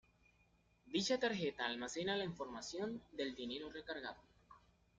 [0.93, 4.19] Dicha tarjeta almacena la información del dinero recargado.